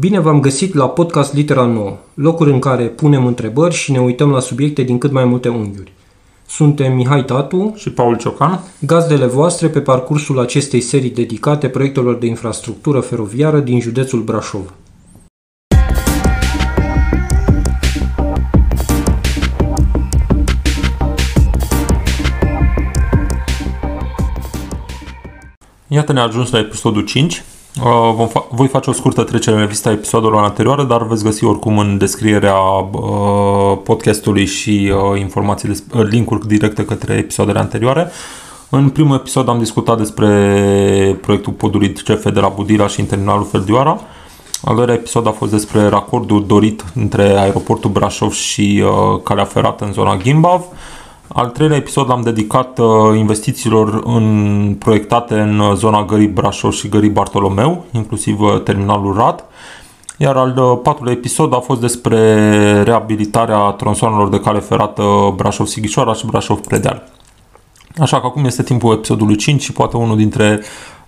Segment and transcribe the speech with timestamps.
[0.00, 4.30] Bine v-am găsit la podcast Litera Nouă, locul în care punem întrebări și ne uităm
[4.30, 5.92] la subiecte din cât mai multe unghiuri.
[6.46, 12.26] Suntem Mihai Tatu și Paul Ciocan, gazdele voastre pe parcursul acestei serii dedicate proiectelor de
[12.26, 14.74] infrastructură feroviară din județul Brașov.
[25.88, 27.44] Iată ne-a ajuns la episodul 5.
[27.76, 31.44] Uh, vom fa- voi face o scurtă trecere în revista episodelor anterioare, dar veți găsi
[31.44, 38.10] oricum în descrierea uh, podcastului și uh, informații, des- uh, link-uri directe către episoadele anterioare.
[38.68, 40.28] În primul episod am discutat despre
[41.20, 44.00] proiectul podului CF de la Budila și terminalul Feldioara.
[44.64, 49.84] Al doilea episod a fost despre racordul dorit între aeroportul Brașov și uh, calea ferată
[49.84, 50.64] în zona Gimbav.
[51.32, 56.88] Al treilea episod l-am dedicat uh, investițiilor în, proiectate în uh, zona Gării Brașov și
[56.88, 59.44] Gării Bartolomeu, inclusiv uh, terminalul RAD.
[60.16, 65.02] Iar al uh, patrulea episod a fost despre reabilitarea tronsoanelor de cale ferată
[65.36, 67.08] Brașov-Sighișoara și Brașov-Predeal.
[67.98, 70.60] Așa că acum este timpul episodului 5 și poate unul dintre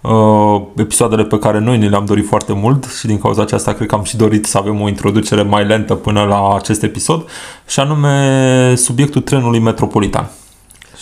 [0.03, 3.89] uh, episoadele pe care noi ne le-am dorit foarte mult și din cauza aceasta cred
[3.89, 7.25] că am și dorit să avem o introducere mai lentă până la acest episod
[7.67, 10.31] și anume subiectul trenului metropolitan.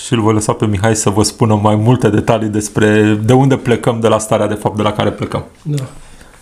[0.04, 3.56] Și îl voi lăsa pe Mihai să vă spună mai multe detalii despre de unde
[3.56, 5.44] plecăm de la starea de fapt de la care plecăm.
[5.62, 5.84] Da.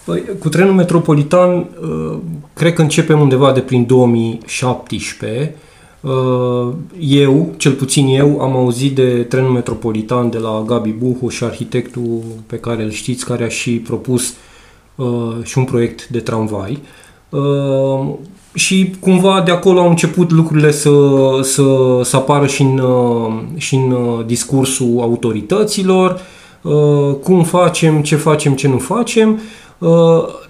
[0.05, 2.19] Păi, cu trenul metropolitan, uh,
[2.53, 5.55] cred că începem undeva de prin 2017.
[6.01, 11.45] Uh, Eu, cel puțin eu, am auzit de trenul metropolitan de la Gabi Buhu și
[11.45, 14.35] arhitectul pe care îl știți, care a și propus
[14.95, 16.83] uh, și un proiect de tramvai.
[17.29, 18.09] Uh,
[18.55, 20.91] și cumva de acolo au început lucrurile să,
[21.43, 22.83] să, să apară și în,
[23.57, 26.21] și în discursul autorităților,
[27.23, 29.41] cum facem, ce facem, ce nu facem,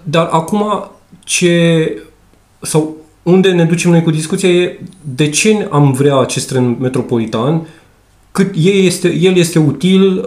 [0.03, 0.89] dar acum
[1.23, 2.03] ce
[2.61, 4.79] sau unde ne ducem noi cu discuția e
[5.15, 7.67] de ce am vrea acest tren metropolitan,
[8.31, 10.25] cât el este, el este util,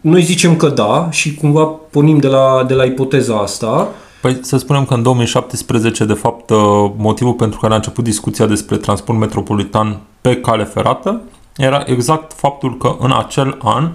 [0.00, 3.88] noi zicem că da și cumva pornim de la, de la ipoteza asta.
[4.20, 6.50] Păi să spunem că în 2017, de fapt,
[6.96, 11.20] motivul pentru care a început discuția despre transport metropolitan pe cale ferată
[11.56, 13.90] era exact faptul că în acel an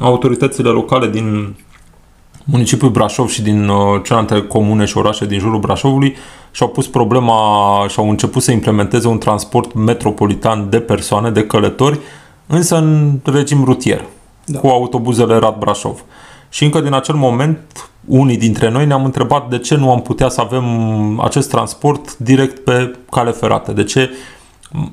[0.00, 1.54] autoritățile locale din
[2.44, 3.70] municipiul Brașov și din
[4.04, 6.16] celelalte comune și orașe din jurul Brașovului
[6.50, 7.36] și-au pus problema
[7.88, 11.98] și au început să implementeze un transport metropolitan de persoane, de călători,
[12.46, 14.04] însă în regim rutier,
[14.44, 14.58] da.
[14.58, 16.04] cu autobuzele Rad Brașov.
[16.48, 20.28] Și încă din acel moment, unii dintre noi ne-am întrebat de ce nu am putea
[20.28, 20.64] să avem
[21.20, 23.72] acest transport direct pe cale ferată.
[23.72, 24.10] De ce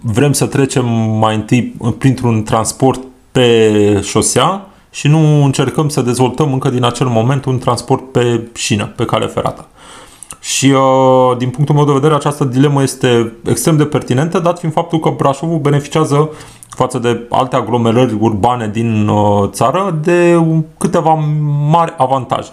[0.01, 0.85] vrem să trecem
[1.19, 3.01] mai întâi printr-un transport
[3.31, 4.68] pe șosea
[4.99, 9.25] și nu încercăm să dezvoltăm încă din acel moment un transport pe șină, pe cale
[9.25, 9.65] ferată.
[10.39, 14.73] Și uh, din punctul meu de vedere această dilemă este extrem de pertinentă, dat fiind
[14.73, 16.29] faptul că Brașovul beneficiază
[16.69, 20.45] față de alte aglomerări urbane din uh, țară de
[20.77, 21.13] câteva
[21.69, 22.51] mari avantaje.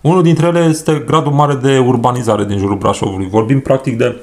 [0.00, 3.28] Unul dintre ele este gradul mare de urbanizare din jurul Brașovului.
[3.28, 4.16] Vorbim practic de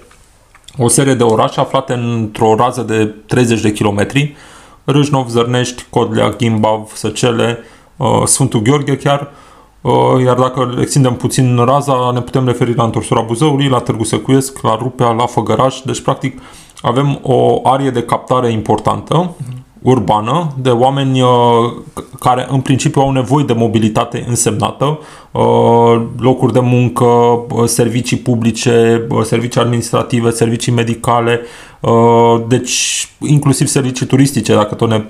[0.77, 4.35] o serie de orașe aflate într-o rază de 30 de kilometri,
[4.83, 7.59] Râșnov, Zărnești, Codlea, Gimbav, Săcele,
[7.97, 9.31] uh, Sfântul Gheorghe chiar,
[10.23, 14.75] iar dacă extindem puțin raza, ne putem referi la întorsura Buzăului, la Târgu Secuiesc, la
[14.75, 15.79] Rupea, la Făgăraș.
[15.79, 16.41] Deci, practic,
[16.81, 19.35] avem o arie de captare importantă,
[19.81, 21.21] urbană, de oameni
[22.19, 24.99] care în principiu au nevoie de mobilitate însemnată,
[26.17, 27.05] locuri de muncă,
[27.65, 31.39] servicii publice, servicii administrative, servicii medicale,
[32.47, 35.03] deci inclusiv servicii turistice, dacă tot ne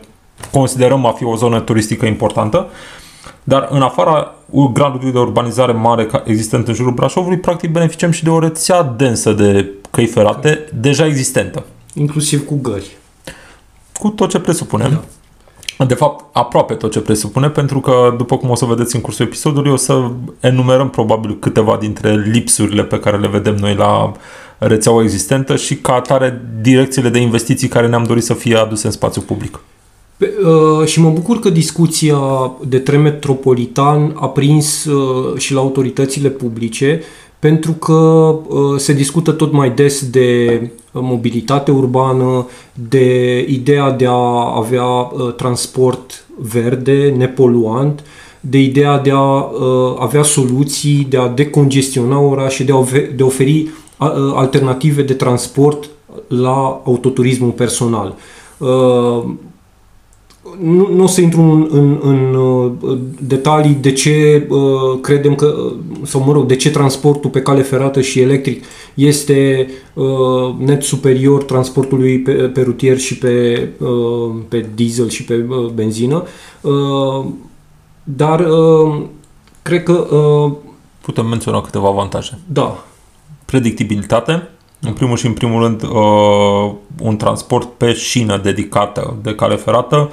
[0.52, 2.68] considerăm a fi o zonă turistică importantă.
[3.44, 4.36] Dar în afara
[4.74, 9.32] gradului de urbanizare mare existent în jurul Brașovului, practic beneficiem și de o rețea densă
[9.32, 11.66] de căi ferate deja existentă.
[11.94, 12.98] Inclusiv cu gări.
[14.00, 14.90] Cu tot ce presupune.
[14.90, 15.02] Da.
[15.86, 19.26] De fapt, aproape tot ce presupune, pentru că, după cum o să vedeți în cursul
[19.26, 20.10] episodului, o să
[20.40, 24.12] enumerăm probabil câteva dintre lipsurile pe care le vedem noi la
[24.58, 28.92] rețeaua existentă și ca atare direcțiile de investiții care ne-am dorit să fie aduse în
[28.92, 29.60] spațiu public.
[30.18, 32.18] Pe, uh, și mă bucur că discuția
[32.68, 37.02] de tren metropolitan a prins uh, și la autoritățile publice,
[37.42, 40.62] pentru că uh, se discută tot mai des de
[40.92, 42.48] mobilitate urbană,
[42.90, 48.04] de ideea de a avea uh, transport verde, nepoluant,
[48.40, 52.84] de ideea de a uh, avea soluții, de a decongestiona orașe, de a
[53.16, 55.90] de oferi uh, alternative de transport
[56.28, 58.16] la autoturismul personal.
[60.42, 65.36] Uh, nu, nu o să intru în, în, în uh, detalii de ce uh, credem
[65.36, 65.74] că, uh,
[66.04, 71.44] sau mă rog, de ce transportul pe cale ferată și electric este uh, net superior
[71.44, 76.24] transportului pe, pe rutier și pe, uh, pe diesel și pe uh, benzină,
[76.62, 77.26] uh,
[78.04, 79.02] dar uh,
[79.62, 80.08] cred că...
[80.16, 80.52] Uh,
[81.02, 82.40] Putem menționa câteva avantaje.
[82.46, 82.84] Da.
[83.46, 84.50] Predictibilitate,
[84.82, 90.12] în primul și în primul rând, uh, un transport pe șină dedicată de cale ferată,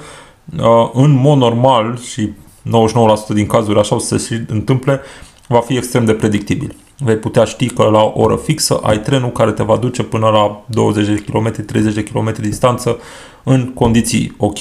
[0.59, 2.29] uh, în mod normal și
[2.61, 5.01] 99% din cazuri așa o să se întâmple,
[5.47, 6.75] va fi extrem de predictibil.
[6.97, 10.27] Vei putea ști că la o oră fixă ai trenul care te va duce până
[10.27, 12.97] la 20 de km, 30 de km distanță
[13.43, 14.57] în condiții ok.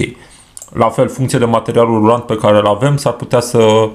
[0.72, 3.88] La fel, funcție de materialul rulant pe care îl avem, s-ar putea să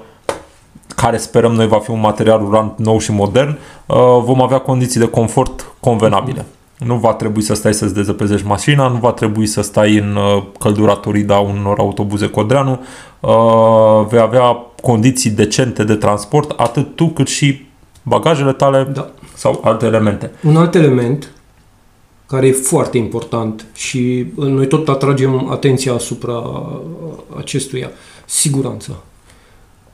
[1.04, 3.50] care sperăm noi va fi un material rulant nou și modern,
[3.86, 6.46] uh, vom avea condiții de confort convenabile.
[6.78, 10.44] Nu va trebui să stai să-ți dezăpezești mașina, nu va trebui să stai în uh,
[10.60, 12.80] căldura torida unor autobuze Codreanu,
[13.20, 17.66] uh, vei avea condiții decente de transport, atât tu cât și
[18.04, 19.10] bagajele tale da.
[19.34, 20.32] sau alte elemente.
[20.44, 21.32] Un alt element
[22.28, 26.44] care e foarte important și noi tot atragem atenția asupra
[27.38, 27.92] acestuia,
[28.26, 28.94] siguranța.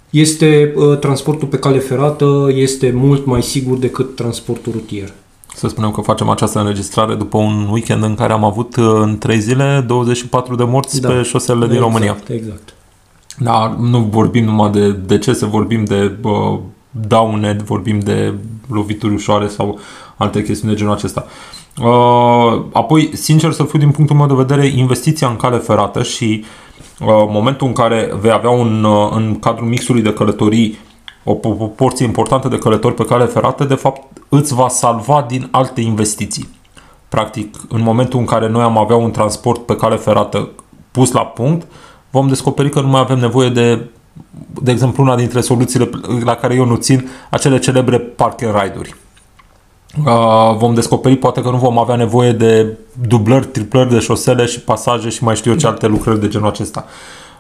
[0.10, 5.14] Este uh, transportul pe cale ferată este mult mai sigur decât transportul rutier.
[5.56, 9.18] Să spunem că facem această înregistrare după un weekend în care am avut uh, în
[9.18, 11.10] 3 zile 24 de morți da.
[11.10, 12.18] pe șoselele din exact, România.
[12.28, 12.74] Exact.
[13.38, 16.60] Da, nu vorbim numai de decese, vorbim de uh,
[16.92, 18.34] daune, vorbim de
[18.68, 19.80] lovituri ușoare sau
[20.16, 21.26] alte chestiuni de genul acesta.
[21.82, 26.44] Uh, apoi, sincer să fiu din punctul meu de vedere, investiția în cale ferată și
[26.44, 26.48] uh,
[27.06, 30.78] momentul în care vei avea un, uh, în cadrul mixului de călătorii
[31.24, 35.82] o proporție importantă de călători pe cale ferată, de fapt îți va salva din alte
[35.82, 36.50] investiții.
[37.10, 40.50] Practic, în momentul în care noi am avea un transport pe cale ferată
[40.92, 41.68] pus la punct,
[42.10, 43.86] vom descoperi că nu mai avem nevoie de,
[44.62, 45.90] de exemplu, una dintre soluțiile
[46.24, 48.96] la care eu nu țin, acele celebre park and ride-uri.
[49.98, 52.78] Uh, vom descoperi poate că nu vom avea nevoie de
[53.08, 56.48] dublări, triplări de șosele și pasaje și mai știu eu ce alte lucrări de genul
[56.48, 56.86] acesta.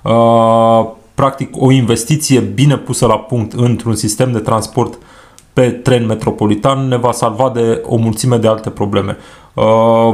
[0.03, 4.97] Uh, practic o investiție bine pusă la punct într-un sistem de transport
[5.53, 9.17] pe tren metropolitan ne va salva de o mulțime de alte probleme.
[9.53, 9.63] Uh,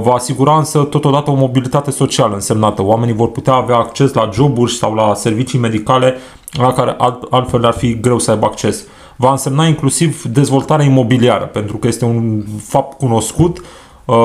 [0.01, 2.83] va asigura însă totodată o mobilitate socială însemnată.
[2.83, 6.15] Oamenii vor putea avea acces la joburi sau la servicii medicale
[6.51, 6.95] la care
[7.29, 8.85] altfel ar fi greu să aibă acces.
[9.15, 13.61] Va însemna inclusiv dezvoltarea imobiliară, pentru că este un fapt cunoscut
[14.05, 14.15] uh,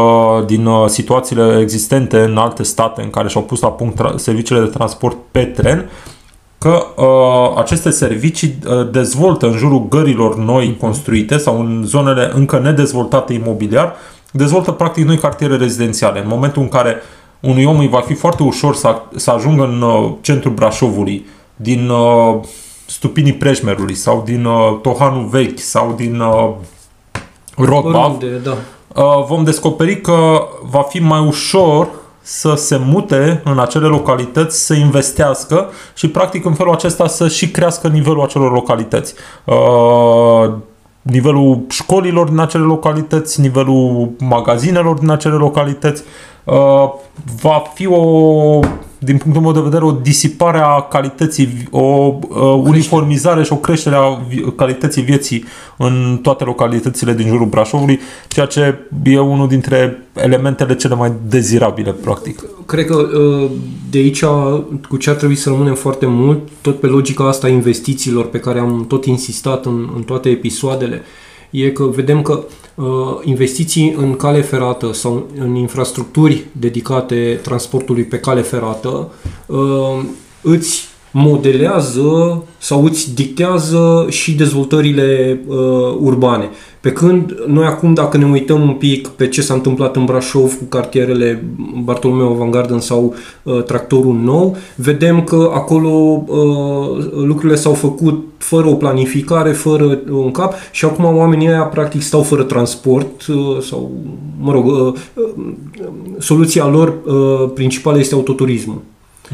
[0.46, 4.66] din uh, situațiile existente în alte state în care și-au pus la punct serviciile de
[4.66, 5.90] transport pe tren,
[6.58, 10.78] că uh, aceste servicii uh, dezvoltă în jurul gărilor noi mhm.
[10.78, 13.94] construite sau în zonele încă nedezvoltate imobiliar,
[14.32, 16.20] dezvoltă practic noi cartiere rezidențiale.
[16.20, 16.96] În momentul în care
[17.40, 21.26] unui om îi va fi foarte ușor să, să ajungă în uh, centrul Brașovului
[21.56, 22.40] din uh,
[22.90, 26.50] Stupinii Preșmerului sau din uh, Tohanul Vechi sau din uh,
[27.56, 28.56] Rotbav, da.
[29.02, 31.88] uh, vom descoperi că va fi mai ușor
[32.20, 37.50] să se mute în acele localități, să investească și practic în felul acesta să și
[37.50, 39.14] crească nivelul acelor localități.
[39.44, 40.52] Uh,
[41.02, 46.02] nivelul școlilor din acele localități, nivelul magazinelor din acele localități.
[46.44, 46.92] Uh,
[47.42, 48.60] va fi o
[49.02, 53.96] din punctul meu de vedere, o disipare a calității, o uh, uniformizare și o creștere
[53.96, 54.20] a
[54.56, 55.44] calității vieții
[55.76, 61.90] în toate localitățile din jurul Brașovului, ceea ce e unul dintre elementele cele mai dezirabile,
[61.92, 62.42] practic.
[62.66, 63.50] Cred că uh,
[63.90, 64.24] de aici,
[64.88, 68.38] cu ce ar trebui să rămânem foarte mult, tot pe logica asta a investițiilor pe
[68.38, 71.02] care am tot insistat în, în toate episoadele,
[71.50, 72.44] e că vedem că uh,
[73.22, 79.12] investiții în cale ferată sau în infrastructuri dedicate transportului pe cale ferată
[79.46, 80.02] uh,
[80.42, 85.56] îți modelează sau îți dictează și dezvoltările uh,
[86.00, 86.50] urbane.
[86.80, 90.54] Pe când noi acum, dacă ne uităm un pic pe ce s-a întâmplat în Brașov
[90.58, 91.44] cu cartierele
[91.82, 98.68] Bartolomeu Van Garden sau uh, Tractorul Nou, vedem că acolo uh, lucrurile s-au făcut fără
[98.68, 103.90] o planificare, fără un cap și acum oamenii ăia practic stau fără transport uh, sau,
[104.40, 105.24] mă rog, uh, uh,
[106.18, 108.82] soluția lor uh, principală este autoturismul.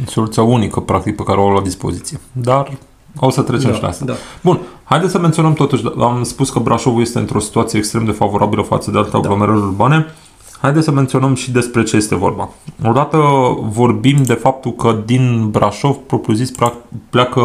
[0.07, 2.21] Soluția unică, practic, pe care o au la dispoziție.
[2.33, 2.73] Dar
[3.21, 4.05] o să trecem da, și la asta.
[4.05, 4.15] Da.
[4.43, 8.63] Bun, haideți să menționăm totuși, am spus că Brașovul este într-o situație extrem de favorabilă
[8.63, 9.19] față de alte da.
[9.19, 10.07] aglomerări urbane.
[10.61, 12.49] Haideți să menționăm și despre ce este vorba.
[12.85, 13.19] Odată
[13.61, 16.51] vorbim de faptul că din Brașov, propriu-zis,
[17.11, 17.41] pleacă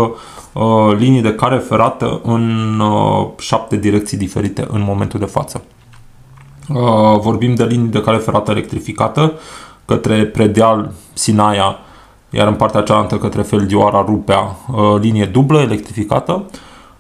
[0.53, 5.63] uh, linii de care ferată în uh, șapte direcții diferite în momentul de față.
[6.70, 9.34] Uh, vorbim de linii de cale ferată electrificată
[9.86, 11.79] către Predeal, Sinaia,
[12.31, 16.43] iar în partea cealaltă către Feldioara, Rupea, uh, linie dublă electrificată.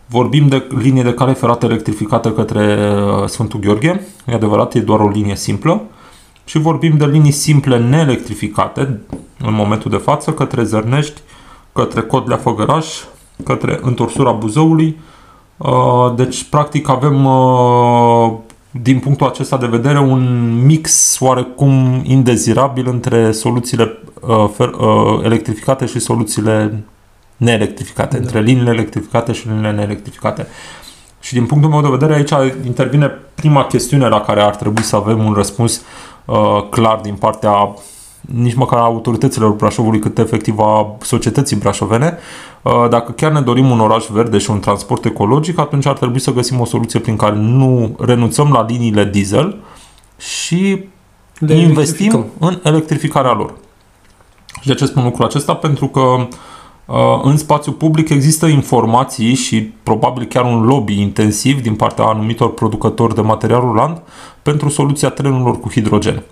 [0.05, 2.77] Vorbim de linie de cale ferată electrificată către
[3.21, 5.81] uh, Sfântul Gheorghe, e adevărat, e doar o linie simplă.
[6.45, 8.99] Și vorbim de linii simple neelectrificate,
[9.43, 11.21] în momentul de față, către Zărnești,
[11.73, 12.87] către Codlea Făgăraș,
[13.43, 14.99] către întorsura Buzăului.
[15.57, 17.25] Uh, deci, practic, avem
[18.71, 25.85] din punctul acesta de vedere, un mix oarecum indezirabil între soluțiile uh, fer, uh, electrificate
[25.85, 26.83] și soluțiile
[27.37, 28.23] neelectrificate, da.
[28.23, 30.47] între liniile electrificate și liniile neelectrificate.
[31.19, 34.95] Și din punctul meu de vedere, aici intervine prima chestiune la care ar trebui să
[34.95, 35.81] avem un răspuns
[36.25, 37.73] uh, clar din partea
[38.35, 42.17] nici măcar a autorităților Brașovului, cât efectiv a societății brașovene.
[42.61, 46.19] Uh, dacă chiar ne dorim un oraș verde și un transport ecologic, atunci ar trebui
[46.19, 49.57] să găsim o soluție prin care nu renunțăm la liniile diesel
[50.17, 50.85] și
[51.39, 53.53] Le investim în electrificarea lor.
[54.61, 55.53] Și de ce spun lucrul acesta?
[55.53, 61.75] Pentru că uh, în spațiu public există informații și probabil chiar un lobby intensiv din
[61.75, 64.01] partea anumitor producători de material rulant
[64.41, 66.23] pentru soluția trenurilor cu hidrogen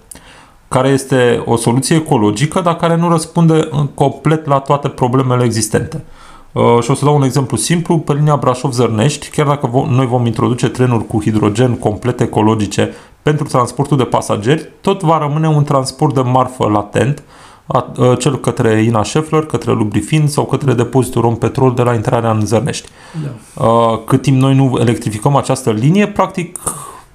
[0.69, 6.03] care este o soluție ecologică, dar care nu răspunde complet la toate problemele existente.
[6.51, 10.25] Uh, și o să dau un exemplu simplu, pe linia Brașov-Zărnești, chiar dacă noi vom
[10.25, 16.13] introduce trenuri cu hidrogen complet ecologice pentru transportul de pasageri, tot va rămâne un transport
[16.13, 17.23] de marfă latent,
[17.65, 22.31] uh, cel către Ina Scheffler, către Lubrifin sau către depozitul Rom Petrol de la intrarea
[22.31, 22.89] în Zărnești.
[23.23, 23.63] Da.
[23.65, 26.59] Uh, cât timp noi nu electrificăm această linie, practic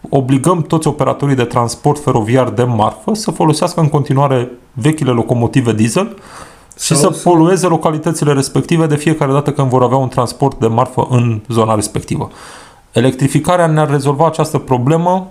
[0.08, 6.16] obligăm toți operatorii de transport feroviar de marfă să folosească în continuare vechile locomotive diesel
[6.78, 11.06] și să polueze localitățile respective de fiecare dată când vor avea un transport de marfă
[11.10, 12.30] în zona respectivă.
[12.92, 15.30] Electrificarea ne-ar rezolva această problemă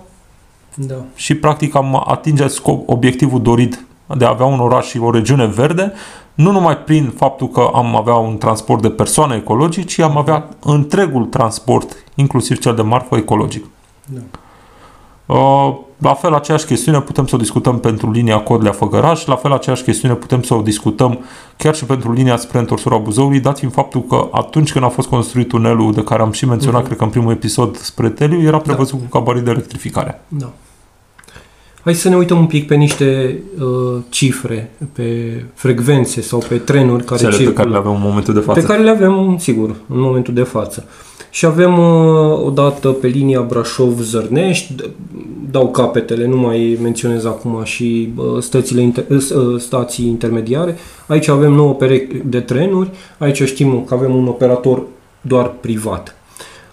[0.74, 0.94] da.
[1.14, 3.84] și practic am atinge scop, obiectivul dorit
[4.16, 5.92] de a avea un oraș și o regiune verde,
[6.34, 10.48] nu numai prin faptul că am avea un transport de persoane ecologic, ci am avea
[10.60, 13.64] întregul transport, inclusiv cel de marfă ecologic.
[14.06, 14.20] Da.
[15.26, 19.82] Uh, la fel, aceeași chestiune putem să o discutăm pentru linia Codlea-Făgăraș, la fel, aceeași
[19.82, 21.24] chestiune putem să o discutăm
[21.56, 25.08] chiar și pentru linia spre întorsura Buzăului, dat fiind faptul că atunci când a fost
[25.08, 26.84] construit tunelul de care am și menționat, uh-huh.
[26.84, 29.04] cred că în primul episod spre Teliu, era prevăzut da.
[29.04, 30.20] cu cabarit de electrificare.
[30.28, 30.52] Da.
[31.84, 37.04] Hai să ne uităm un pic pe niște uh, cifre, pe frecvențe sau pe trenuri
[37.04, 37.50] care Cele circulă.
[37.50, 38.60] pe care le avem în momentul de față.
[38.60, 40.88] Pe care le avem, sigur, în momentul de față.
[41.34, 44.74] Și avem uh, odată pe linia Brașov-Zărnești,
[45.50, 50.76] dau capetele, nu mai menționez acum și uh, stățile inter, uh, uh, stații intermediare.
[51.06, 54.82] Aici avem 9 perechi de trenuri, aici știm că avem un operator
[55.20, 56.16] doar privat.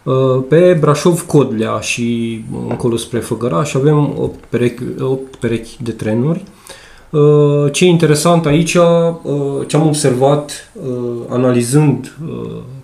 [0.03, 0.13] Uh,
[0.47, 2.39] pe Brașov-Codlea și
[2.69, 6.43] încolo spre Făgăraș avem 8 perechi, 8 perechi de trenuri.
[7.09, 8.77] Uh, ce e interesant aici,
[9.67, 10.71] ce am observat
[11.29, 12.15] analizând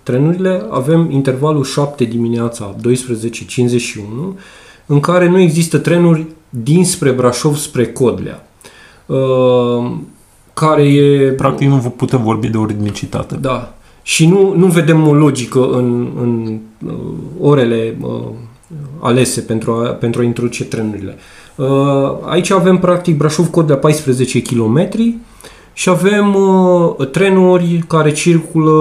[0.08, 4.00] trenurile, avem intervalul 7 dimineața 12.51,
[4.86, 8.48] în care nu există trenuri dinspre Brașov spre Codlea.
[9.06, 9.90] Uh,
[10.54, 11.30] care e...
[11.30, 13.36] Practic nu putem vorbi de o ritmicitate.
[13.36, 13.74] Da.
[14.02, 16.94] Și nu, nu vedem o logică în, în uh,
[17.40, 18.22] orele uh,
[19.00, 21.16] alese pentru a, pentru a introduce trenurile.
[21.56, 21.66] Uh,
[22.24, 24.88] aici avem practic Brașov-Codlea 14 km,
[25.78, 28.72] și avem uh, trenuri care circulă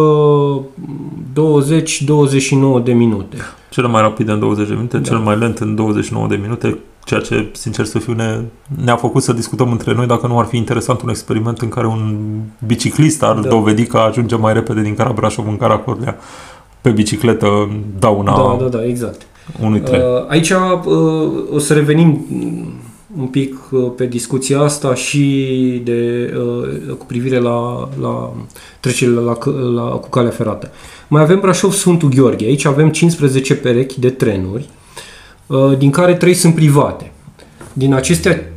[2.79, 3.37] 20-29 de minute.
[3.69, 5.03] Cel mai rapid în 20 de minute, da.
[5.03, 8.39] cel mai lent în 29 de minute, ceea ce, sincer să fiu, ne,
[8.83, 11.87] ne-a făcut să discutăm între noi dacă nu ar fi interesant un experiment în care
[11.87, 12.17] un
[12.65, 13.49] biciclist ar da.
[13.49, 16.17] dovedi că ajunge mai repede din Cara Brașov în Cara Cordlea
[16.81, 19.21] pe bicicletă dauna Da, da, da, exact.
[19.61, 20.01] Unui tren.
[20.01, 20.79] Uh, aici uh,
[21.53, 22.25] o să revenim
[23.19, 28.33] un pic uh, pe discuția asta și de, uh, cu privire la, la
[28.79, 29.38] trecerile la,
[29.74, 30.71] la, cu calea ferată.
[31.07, 32.45] Mai avem Brașov Sfântul Gheorghe.
[32.45, 34.69] Aici avem 15 perechi de trenuri,
[35.47, 37.12] uh, din care 3 sunt private.
[37.74, 38.51] Din acestea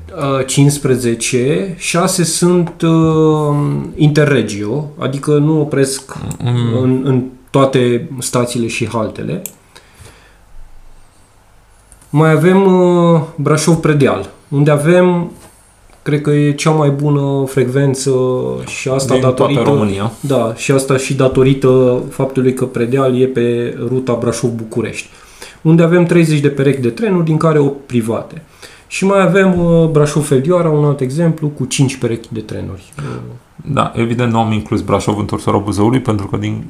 [0.46, 2.82] 15, 6 sunt
[3.94, 6.82] interregio, adică nu opresc mm.
[6.82, 9.42] în, în toate stațiile și haltele.
[12.10, 15.30] Mai avem uh, Brașov-Predeal, unde avem,
[16.02, 18.12] cred că e cea mai bună frecvență
[18.66, 19.60] și asta Din datorită...
[19.62, 20.12] Toată România.
[20.20, 25.08] Da, și asta și datorită faptului că Predeal e pe ruta Brașov-București,
[25.62, 28.42] unde avem 30 de perechi de trenuri, din care 8 private.
[28.86, 32.92] Și mai avem uh, Brașov-Feldioara, un alt exemplu, cu 5 perechi de trenuri.
[33.72, 36.64] Da, evident nu am inclus Brașov în Torsora Buzăului, pentru că din,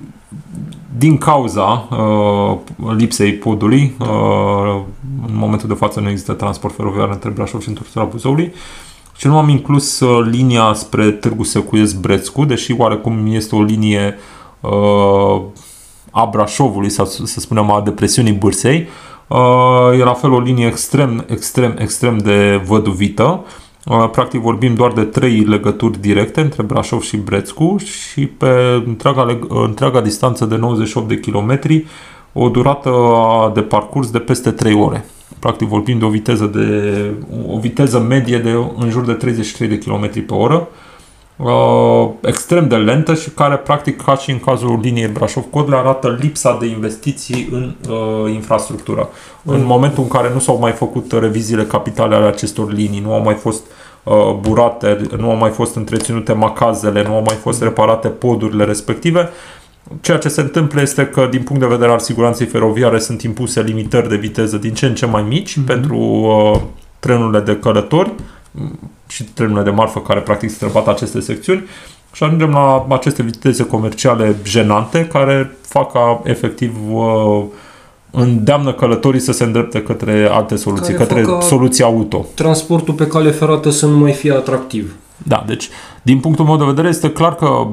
[0.98, 2.58] din cauza uh,
[2.96, 4.80] lipsei podului, uh,
[5.26, 8.52] în momentul de față nu există transport feroviar între Brașov și Întorsura Buzăului
[9.16, 14.18] și nu am inclus uh, linia spre Târgu Secuiesc-Brețcu, deși oarecum este o linie
[14.60, 15.40] uh,
[16.10, 18.88] a Brașovului, sau să spunem a depresiunii Bârsei.
[19.26, 23.44] Uh, e la fel o linie extrem, extrem, extrem de văduvită.
[23.44, 29.38] Uh, practic vorbim doar de trei legături directe între Brașov și Brețcu și pe întreaga,
[29.48, 31.86] întreaga distanță de 98 de kilometri
[32.32, 32.90] o durată
[33.54, 35.04] de parcurs de peste 3 ore.
[35.38, 37.10] Practic vorbim de o viteză, de,
[37.48, 40.68] o viteză medie de în jur de 33 de km pe oră,
[41.36, 46.56] uh, extrem de lentă și care, practic, ca și în cazul liniei Brașov-Codle, arată lipsa
[46.60, 49.08] de investiții în uh, infrastructură.
[49.42, 49.54] Mm.
[49.54, 53.22] În momentul în care nu s-au mai făcut reviziile capitale ale acestor linii, nu au
[53.22, 53.79] mai fost uh,
[54.40, 59.30] burate, nu au mai fost întreținute macazele, nu au mai fost reparate podurile respective,
[60.00, 63.62] Ceea ce se întâmplă este că, din punct de vedere al siguranței feroviare, sunt impuse
[63.62, 65.66] limitări de viteză din ce în ce mai mici mm-hmm.
[65.66, 66.60] pentru uh,
[66.98, 68.10] trenurile de călători
[69.06, 71.64] și trenurile de marfă care practic străbat aceste secțiuni.
[72.12, 77.44] Și ajungem la aceste viteze comerciale jenante care fac ca efectiv uh,
[78.10, 82.26] îndeamnă călătorii să se îndrepte către alte soluții, care către soluții auto.
[82.34, 84.94] Transportul pe cale ferată să nu mai fie atractiv.
[85.22, 85.68] Da, deci
[86.02, 87.66] din punctul meu de vedere este clar că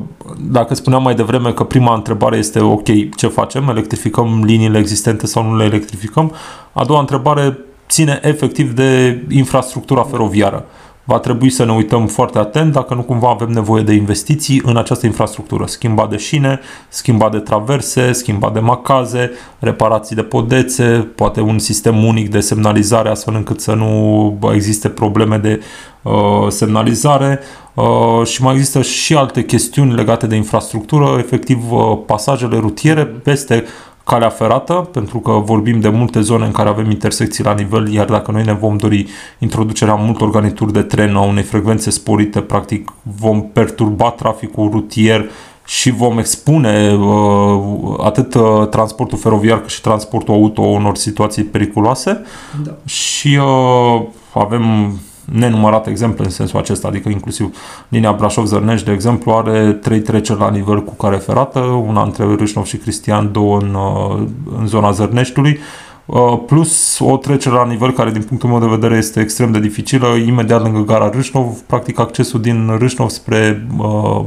[0.49, 3.69] dacă spuneam mai devreme că prima întrebare este ok, ce facem?
[3.69, 6.31] Electrificăm liniile existente sau nu le electrificăm?
[6.73, 7.57] A doua întrebare
[7.89, 10.65] ține efectiv de infrastructura feroviară
[11.07, 14.77] va trebui să ne uităm foarte atent dacă nu cumva avem nevoie de investiții în
[14.77, 15.65] această infrastructură.
[15.65, 16.59] Schimba de șine,
[16.89, 20.83] schimba de traverse, schimba de macaze, reparații de podețe,
[21.15, 25.61] poate un sistem unic de semnalizare astfel încât să nu existe probleme de
[26.01, 26.13] uh,
[26.47, 27.39] semnalizare
[27.73, 33.63] uh, și mai există și alte chestiuni legate de infrastructură, efectiv uh, pasajele rutiere peste
[34.07, 38.05] calea ferată, pentru că vorbim de multe zone în care avem intersecții la nivel, iar
[38.05, 39.07] dacă noi ne vom dori
[39.39, 45.29] introducerea multor garnituri de tren a unei frecvențe sporite, practic vom perturba traficul rutier
[45.65, 52.21] și vom expune uh, atât uh, transportul feroviar cât și transportul auto unor situații periculoase
[52.63, 52.75] da.
[52.85, 54.01] și uh,
[54.33, 54.93] avem
[55.33, 57.55] nenumărate exemple în sensul acesta, adică inclusiv
[57.87, 62.65] linia Brașov-Zărnești, de exemplu, are trei treceri la nivel cu care ferată, una între Râșnov
[62.65, 64.27] și Cristian, două în, uh,
[64.59, 65.59] în zona Zărneștiului,
[66.05, 69.59] uh, plus o trecere la nivel care din punctul meu de vedere este extrem de
[69.59, 74.21] dificilă, imediat lângă gara Râșnov, practic accesul din Râșnov spre uh,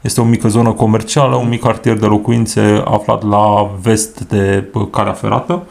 [0.00, 5.12] este o mică zonă comercială, un mic cartier de locuințe aflat la vest de calea
[5.12, 5.62] ferată.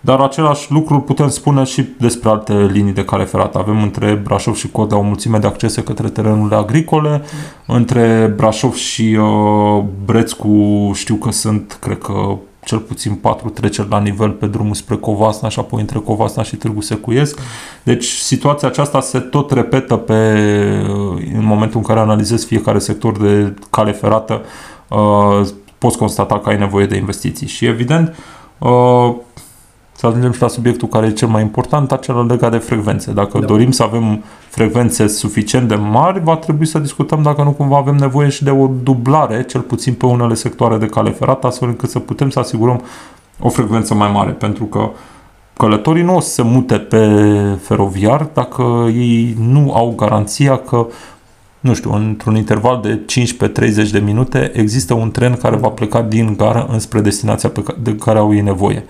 [0.00, 3.58] Dar același lucru putem spune și despre alte linii de cale ferată.
[3.58, 7.10] Avem între Brașov și Codea o mulțime de accese către terenurile agricole.
[7.66, 7.74] Mm.
[7.74, 14.00] Între Brașov și uh, Brețcu știu că sunt, cred că cel puțin patru treceri la
[14.00, 17.38] nivel pe drumul spre Covasna și apoi între Covasna și Târgu Secuiesc.
[17.82, 20.42] Deci situația aceasta se tot repetă pe,
[20.82, 24.40] uh, în momentul în care analizezi fiecare sector de cale ferată,
[24.88, 25.46] uh,
[25.78, 27.46] poți constata că ai nevoie de investiții.
[27.46, 28.16] Și evident,
[28.58, 29.14] uh,
[29.96, 33.12] să ajungem și la subiectul care e cel mai important, acela legat de frecvențe.
[33.12, 33.46] Dacă da.
[33.46, 37.94] dorim să avem frecvențe suficient de mari, va trebui să discutăm dacă nu cumva avem
[37.94, 41.90] nevoie și de o dublare, cel puțin pe unele sectoare de cale ferată, astfel încât
[41.90, 42.82] să putem să asigurăm
[43.40, 44.90] o frecvență mai mare, pentru că
[45.56, 47.08] călătorii nu o să se mute pe
[47.62, 48.62] feroviar dacă
[48.94, 50.86] ei nu au garanția că
[51.60, 53.00] nu știu, într-un interval de
[53.86, 57.78] 15-30 de minute există un tren care va pleca din gară înspre destinația pe care,
[57.82, 58.84] de care au ei nevoie.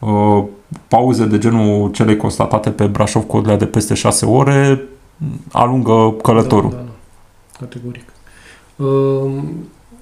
[0.00, 0.44] Uh,
[0.88, 4.82] pauze de genul cele constatate pe Brașov Codlea de peste 6 ore
[5.52, 6.70] alungă călătorul.
[6.70, 6.90] Da, da, da.
[7.58, 8.12] Categoric.
[8.76, 9.42] Uh,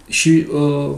[0.06, 0.90] și uh,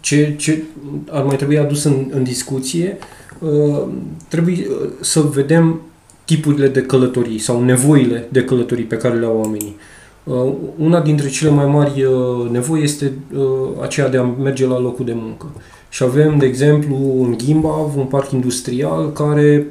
[0.00, 0.62] ce, ce
[1.10, 2.98] ar mai trebui adus în, în discuție,
[3.38, 3.82] uh,
[4.28, 5.80] trebuie uh, să vedem
[6.24, 9.76] tipurile de călătorii sau nevoile de călătorii pe care le au oamenii.
[10.24, 13.42] Uh, una dintre cele mai mari uh, nevoi este uh,
[13.82, 15.46] aceea de a merge la locul de muncă.
[15.96, 19.66] Și avem, de exemplu, un Gimbav, un parc industrial care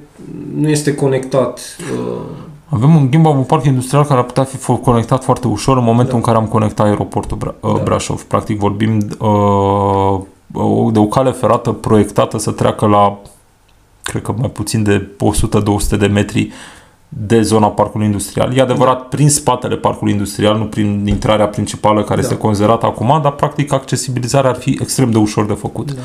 [0.56, 1.78] nu este conectat.
[1.94, 2.22] Uh...
[2.70, 6.12] Avem un Gimbav, un parc industrial care ar putea fi conectat foarte ușor în momentul
[6.12, 6.18] da.
[6.18, 7.82] în care am conectat aeroportul Bra- uh, da.
[7.84, 8.22] Brașov.
[8.22, 10.22] Practic vorbim uh,
[10.92, 13.18] de o cale ferată proiectată să treacă la
[14.02, 15.08] cred că mai puțin de
[15.96, 16.52] 100-200 de metri
[17.18, 18.58] de zona parcului industrial.
[18.58, 19.04] E adevărat, da.
[19.10, 22.28] prin spatele parcului industrial, nu prin intrarea principală care da.
[22.28, 25.94] este considerată acum, dar practic accesibilizarea ar fi extrem de ușor de făcut.
[25.94, 26.02] Da.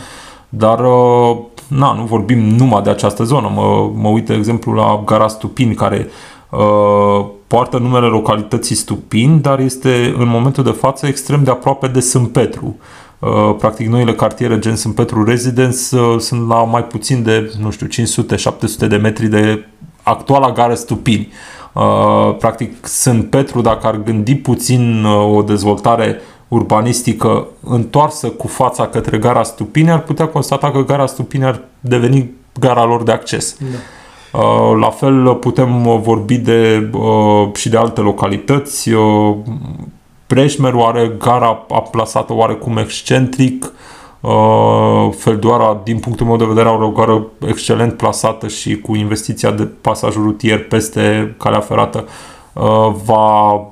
[0.48, 3.50] Dar, uh, na, nu vorbim numai de această zonă.
[3.54, 6.08] Mă, mă uit, de exemplu, la gara Stupin, care
[6.50, 12.00] uh, poartă numele localității Stupin, dar este în momentul de față extrem de aproape de
[12.00, 12.76] Sânt Petru.
[13.18, 17.70] Uh, practic noile cartiere gen Sânt Petru Residence uh, sunt la mai puțin de, nu
[17.70, 19.64] știu, 500-700 de metri de
[20.10, 21.28] actuala gară Stupini.
[21.72, 28.86] Uh, practic, sunt Petru, dacă ar gândi puțin uh, o dezvoltare urbanistică întoarsă cu fața
[28.86, 33.56] către gara Stupini, ar putea constata că gara Stupini ar deveni gara lor de acces.
[33.58, 34.38] Da.
[34.38, 38.92] Uh, la fel putem vorbi de, uh, și de alte localități.
[38.92, 39.36] Uh,
[40.26, 43.72] Preșmeru are gara aplasată oarecum excentric.
[45.10, 49.68] Feldoara, din punctul meu de vedere, are o gară excelent plasată și cu investiția de
[49.80, 52.04] pasaj rutier peste calea ferată
[53.04, 53.64] va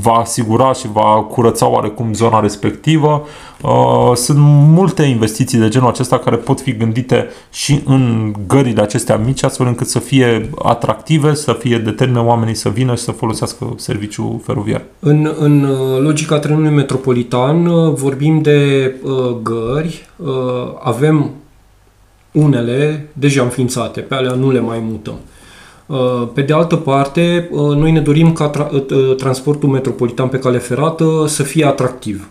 [0.00, 3.26] va asigura și va curăța oarecum zona respectivă.
[3.62, 9.16] Uh, sunt multe investiții de genul acesta care pot fi gândite și în gările acestea
[9.16, 13.74] mici, astfel încât să fie atractive, să fie determine oamenii să vină și să folosească
[13.76, 14.82] serviciul feroviar.
[14.98, 20.28] În, în uh, logica trenului metropolitan uh, vorbim de uh, gări, uh,
[20.82, 21.30] avem
[22.32, 25.14] unele deja înființate, pe alea nu le mai mutăm.
[25.86, 30.38] Uh, pe de altă parte, uh, noi ne dorim ca tra- uh, transportul metropolitan pe
[30.38, 32.28] cale ferată să fie atractiv.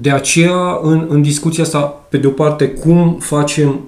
[0.00, 3.80] De aceea, în, în discuția asta, pe de o parte, cum facem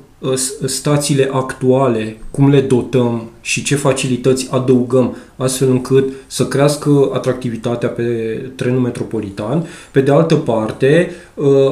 [0.64, 8.02] stațiile actuale, cum le dotăm și ce facilități adăugăm astfel încât să crească atractivitatea pe
[8.56, 9.66] trenul metropolitan.
[9.90, 11.10] Pe de altă parte,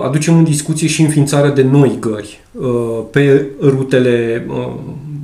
[0.05, 2.41] aducem în discuție și înființarea de noi gări
[3.11, 4.47] pe rutele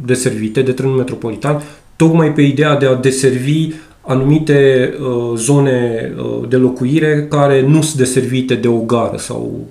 [0.04, 1.62] deservite de trenul metropolitan,
[1.96, 7.96] tocmai pe ideea de a deservi anumite uh, zone uh, de locuire care nu sunt
[7.96, 9.66] deservite de o gară sau...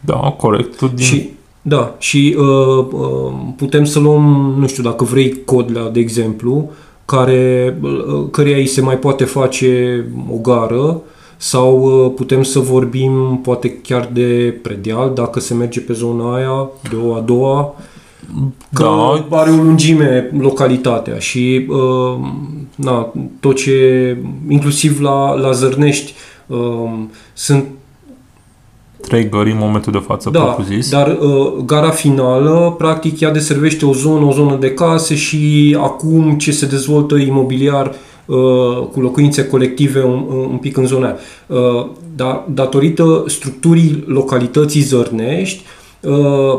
[0.00, 0.80] Da, corect.
[0.80, 1.04] Din...
[1.04, 1.30] Și,
[1.62, 6.70] da, și uh, uh, putem să luăm, nu știu, dacă vrei Codlea, de exemplu,
[7.04, 11.02] care, uh, căreia îi se mai poate face o gară,
[11.36, 16.70] sau uh, putem să vorbim poate chiar de predeal, dacă se merge pe zona aia,
[16.90, 17.74] de o a doua,
[18.72, 18.82] că
[19.28, 19.36] da.
[19.36, 22.28] are o lungime localitatea și uh,
[22.74, 24.16] na, tot ce,
[24.48, 26.12] inclusiv la, la Zărnești,
[26.46, 26.90] uh,
[27.32, 27.64] sunt
[29.00, 30.90] trei gări în momentul de față, da, zis.
[30.90, 36.38] dar uh, gara finală, practic, ea deservește o zonă, o zonă de case și acum
[36.38, 37.94] ce se dezvoltă imobiliar
[38.26, 38.36] uh,
[38.92, 41.86] cu locuințe colective un, un pic în zona uh,
[42.16, 45.85] da, datorită structurii localității Zărnești, Uh,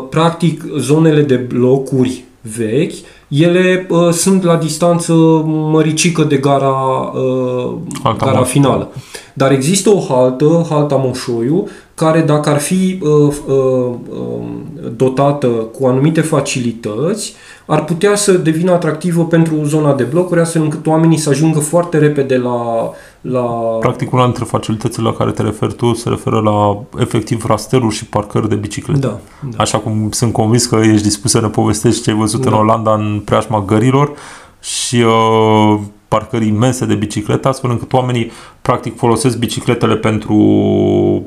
[0.10, 2.26] practic zonele de blocuri
[2.58, 2.94] vechi,
[3.28, 5.14] ele uh, sunt la distanță
[5.46, 7.74] măricică de gara, uh,
[8.18, 8.92] gara finală.
[9.34, 13.96] Dar există o haltă, halta Moșoiu, care dacă ar fi uh, uh,
[14.96, 17.34] dotată cu anumite facilități,
[17.66, 21.98] ar putea să devină atractivă pentru zona de blocuri, astfel încât oamenii să ajungă foarte
[21.98, 22.90] repede la...
[23.22, 23.42] la...
[23.80, 28.06] Practic, una dintre facilitățile la care te referi tu se referă la efectiv rasteluri și
[28.06, 29.00] parcări de biciclete.
[29.00, 29.58] Da, da.
[29.58, 32.50] Așa cum sunt convins că ești dispus să ne povestești ce ai văzut da.
[32.50, 34.12] în Olanda în preajma gărilor
[34.60, 40.36] și uh, parcări imense de biciclete, astfel încât oamenii practic folosesc bicicletele pentru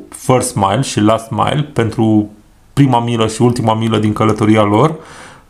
[0.08, 2.28] first mile și last mile, pentru
[2.72, 4.94] prima milă și ultima milă din călătoria lor.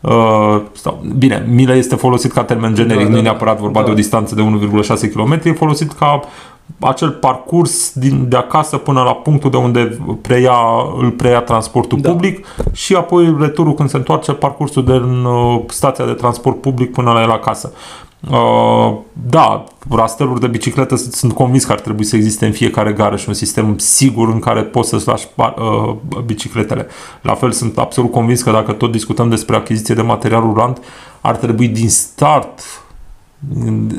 [0.01, 3.79] Uh, sau, bine, milă este folosit ca termen generic, da, da, nu e neapărat vorba
[3.79, 3.85] da.
[3.85, 6.19] de o distanță de 1,6 km, e folosit ca
[6.79, 10.55] acel parcurs din, de acasă până la punctul de unde preia,
[10.99, 12.09] îl preia transportul da.
[12.09, 16.91] public și apoi returul când se întoarce parcursul de în uh, stația de transport public
[16.91, 17.71] până la el acasă.
[17.73, 18.10] Uh,
[19.29, 23.27] da, rasteluri de bicicletă sunt convins că ar trebui să existe în fiecare gară și
[23.27, 26.87] un sistem sigur în care poți să-ți lași uh, bicicletele.
[27.21, 30.81] La fel sunt absolut convins că dacă tot discutăm despre achiziție de material rulant,
[31.21, 32.59] ar trebui din start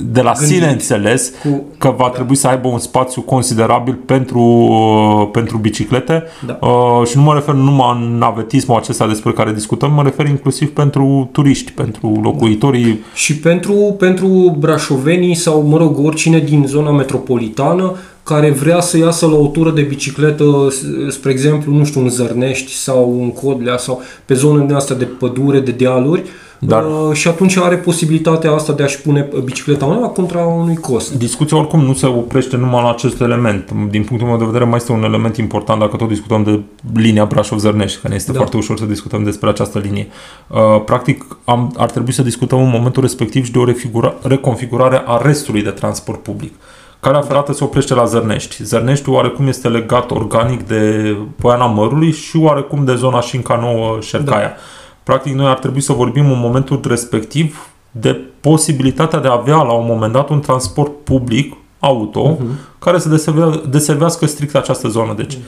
[0.02, 2.08] de la Gândit sine înțeles cu, că va da.
[2.08, 6.58] trebui să aibă un spațiu considerabil pentru, uh, pentru biciclete da.
[6.60, 10.72] uh, și nu mă refer numai în navetismul acesta despre care discutăm, mă refer inclusiv
[10.72, 12.84] pentru turiști, pentru locuitorii.
[12.84, 12.98] Da.
[13.14, 19.26] Și pentru, pentru brașovenii sau, mă rog, oricine din zona metropolitană care vrea să iasă
[19.26, 20.44] la o tură de bicicletă,
[21.08, 25.60] spre exemplu, nu știu, în Zărnești sau în Codlea sau pe zonele astea de pădure,
[25.60, 26.30] de dealuri, uh,
[26.64, 31.14] dar, uh, și atunci are posibilitatea asta de a-și pune bicicleta undeva contra unui cost.
[31.14, 33.70] Discuția oricum nu se oprește numai la acest element.
[33.90, 36.60] Din punctul meu de vedere mai este un element important dacă tot discutăm de
[37.00, 38.38] linia Brașov-Zărnești, că ne este da.
[38.38, 40.08] foarte ușor să discutăm despre această linie.
[40.48, 43.64] Uh, practic am, ar trebui să discutăm în momentul respectiv și de o
[44.22, 46.54] reconfigurare a restului de transport public.
[47.00, 48.64] Calea ferată se oprește la Zărnești.
[48.64, 54.48] Zărnești oarecum este legat organic de Poiana Mărului și oarecum de zona Șinca Nouă Șercaia.
[54.48, 54.54] Da.
[55.02, 59.72] Practic, noi ar trebui să vorbim în momentul respectiv de posibilitatea de a avea la
[59.72, 62.78] un moment dat un transport public auto uh-huh.
[62.78, 65.14] care să deservească strict această zonă.
[65.14, 65.38] Deci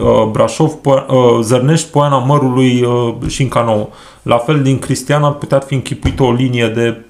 [0.00, 3.88] uh, Brașov, po- uh, Zărnești, Poiana Mărului uh, și Înca Nouă.
[4.22, 7.04] La fel din Cristian ar putea fi închipuită o linie de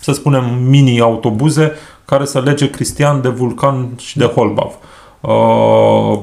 [0.00, 1.72] să spunem, mini-autobuze
[2.04, 4.66] care să lege Cristian de Vulcan și de Holbav.
[4.66, 4.74] Uh,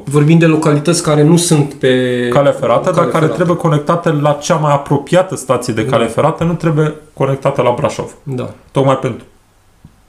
[0.04, 3.34] Vorbim de localități care nu sunt pe cale ferată, cale dar care ferată.
[3.34, 6.10] trebuie conectate la cea mai apropiată stație de cale da.
[6.10, 8.16] ferată, nu trebuie conectate la Brașov.
[8.24, 8.50] Da.
[8.72, 9.26] Tocmai pentru,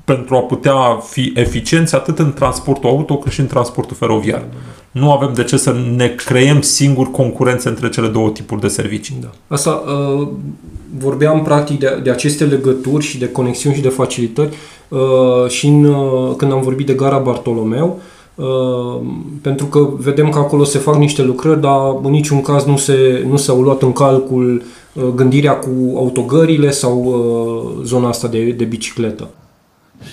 [0.05, 0.75] pentru a putea
[1.11, 4.39] fi eficienți atât în transportul auto cât și în transportul feroviar.
[4.39, 4.57] Da, da,
[4.93, 5.01] da.
[5.01, 9.17] Nu avem de ce să ne creăm singur concurențe între cele două tipuri de servicii.
[9.21, 9.31] Da.
[9.49, 10.29] Asta uh,
[10.99, 14.57] vorbeam practic de, de aceste legături și de conexiuni și de facilitări
[14.89, 18.03] uh, și în, uh, când am vorbit de gara Bartolomeu, Uh,
[19.43, 23.25] pentru că vedem că acolo se fac niște lucrări, dar în niciun caz nu, se,
[23.29, 28.65] nu s-au luat în calcul uh, gândirea cu autogările sau uh, zona asta de, de
[28.65, 29.29] bicicletă.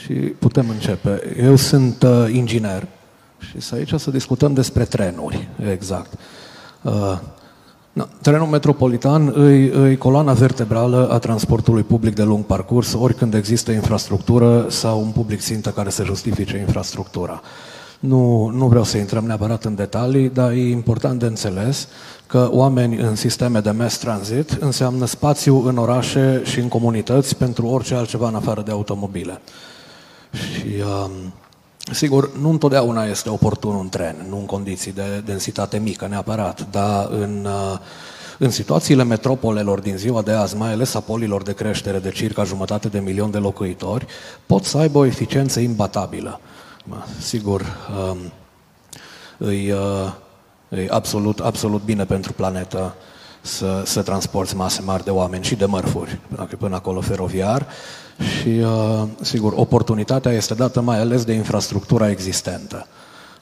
[0.02, 1.36] Și putem începe.
[1.44, 2.88] Eu sunt uh, inginer
[3.40, 6.14] și să aici să discutăm despre trenuri, exact.
[6.82, 7.18] Uh,
[7.94, 13.72] da, trenul metropolitan îi, îi coloana vertebrală a transportului public de lung parcurs, oricând există
[13.72, 17.42] infrastructură sau un public țintă care să justifice infrastructura.
[18.00, 21.88] Nu, nu vreau să intrăm neapărat în detalii, dar e important de înțeles
[22.28, 27.68] că oameni în sisteme de mass transit înseamnă spațiu în orașe și în comunități pentru
[27.68, 29.42] orice altceva în afară de automobile.
[30.32, 30.66] Și
[31.04, 31.34] um,
[31.92, 37.08] Sigur, nu întotdeauna este oportun un tren, nu în condiții de densitate mică neapărat, dar
[37.12, 37.80] în, uh,
[38.38, 42.44] în situațiile metropolelor din ziua de azi, mai ales a polilor de creștere de circa
[42.44, 44.06] jumătate de milion de locuitori,
[44.46, 46.40] pot să aibă o eficiență imbatabilă.
[47.20, 47.62] Sigur,
[48.12, 48.18] um,
[49.38, 50.14] îi, uh,
[50.70, 52.94] e absolut, absolut bine pentru planetă
[53.42, 56.20] să, să transporti mase mari de oameni și de mărfuri,
[56.58, 57.68] până acolo feroviar.
[58.40, 62.88] Și, uh, sigur, oportunitatea este dată mai ales de infrastructura existentă.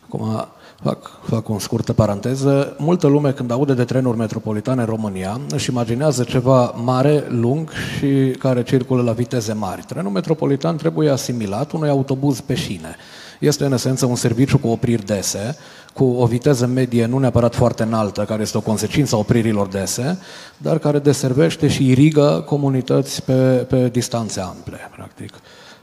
[0.06, 0.48] Acum,
[0.84, 5.70] fac, fac o scurtă paranteză, multă lume când aude de trenuri metropolitane în România își
[5.70, 9.82] imaginează ceva mare, lung și care circulă la viteze mari.
[9.82, 12.96] Trenul metropolitan trebuie asimilat unui autobuz pe șine.
[13.39, 15.58] Este în esență un serviciu cu opriri dese,
[15.93, 20.19] cu o viteză medie nu neapărat foarte înaltă, care este o consecință a opririlor dese,
[20.58, 25.34] dar care deservește și irigă comunități pe, pe distanțe ample, practic.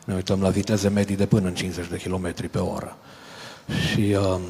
[0.05, 2.97] Ne uităm la viteze medii de până în 50 de km pe oră.
[3.89, 4.41] Și um,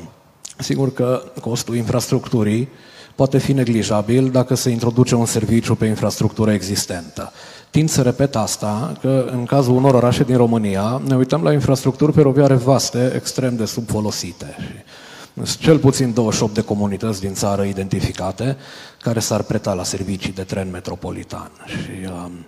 [0.58, 2.68] sigur că costul infrastructurii
[3.14, 7.32] poate fi neglijabil dacă se introduce un serviciu pe infrastructură existentă.
[7.72, 12.12] Tind să repet asta, că în cazul unor orașe din România ne uităm la infrastructuri
[12.12, 14.56] feroviare vaste, extrem de subfolosite.
[15.34, 18.56] Sunt cel puțin 28 de comunități din țară identificate
[19.00, 21.50] care s-ar preta la servicii de tren metropolitan.
[21.66, 22.46] Și um,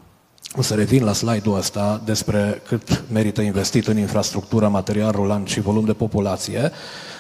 [0.57, 5.61] o să revin la slide-ul ăsta despre cât merită investit în infrastructură, material rulant și
[5.61, 6.73] volum de populație,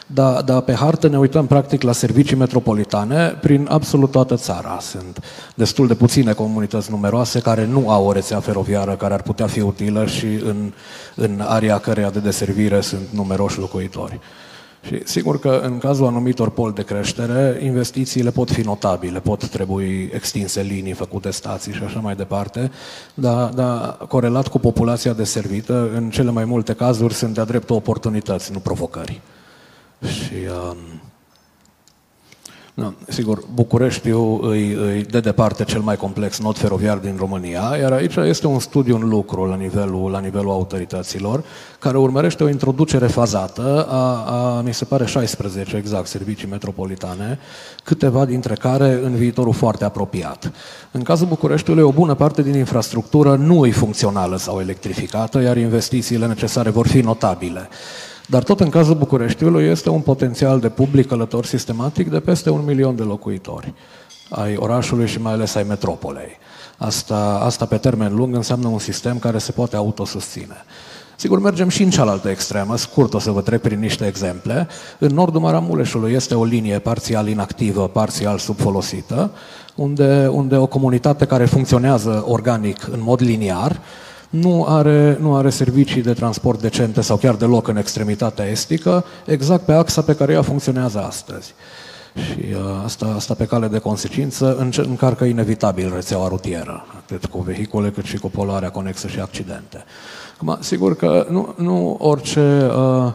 [0.07, 4.79] dar, dar pe hartă ne uităm practic la servicii metropolitane prin absolut toată țara.
[4.81, 9.47] Sunt destul de puține comunități numeroase care nu au o rețea feroviară care ar putea
[9.47, 10.73] fi utilă și în,
[11.15, 14.21] în area căreia de deservire sunt numeroși locuitori.
[14.87, 20.11] Și sigur că în cazul anumitor pol de creștere, investițiile pot fi notabile, pot trebui
[20.15, 22.71] extinse linii, făcute stații și așa mai departe,
[23.15, 28.53] dar, dar corelat cu populația deservită, în cele mai multe cazuri sunt de-a dreptul oportunități,
[28.53, 29.21] nu provocări.
[30.07, 30.35] Și,
[30.71, 30.77] um,
[32.75, 37.93] nu, sigur, Bucureștiul îi, îi de departe cel mai complex nod feroviar din România, iar
[37.93, 41.45] aici este un studiu în lucru la nivelul, la nivelul autorităților,
[41.79, 44.25] care urmărește o introducere fazată a,
[44.57, 47.39] a, mi se pare, 16 exact, servicii metropolitane,
[47.85, 50.53] câteva dintre care în viitorul foarte apropiat.
[50.91, 56.27] În cazul Bucureștiului, o bună parte din infrastructură nu e funcțională sau electrificată, iar investițiile
[56.27, 57.69] necesare vor fi notabile.
[58.27, 62.65] Dar tot în cazul Bucureștiului este un potențial de public călător sistematic de peste un
[62.65, 63.75] milion de locuitori
[64.31, 66.39] ai orașului și mai ales ai metropolei.
[66.79, 70.65] Asta, asta pe termen lung înseamnă un sistem care se poate autosusține.
[71.17, 74.69] Sigur, mergem și în cealaltă extremă, scurt o să vă trec prin niște exemple.
[74.99, 79.31] În nordul Maramureșului este o linie parțial inactivă, parțial subfolosită,
[79.75, 83.81] unde, unde o comunitate care funcționează organic în mod liniar
[84.35, 89.65] nu are, nu are servicii de transport decente sau chiar deloc în extremitatea estică, exact
[89.65, 91.55] pe axa pe care ea funcționează astăzi.
[92.15, 97.91] Și uh, asta, asta pe cale de consecință încarcă inevitabil rețeaua rutieră, atât cu vehicule
[97.91, 99.85] cât și cu poluarea conexă și accidente.
[100.35, 103.13] Acum, sigur că nu, nu orice uh,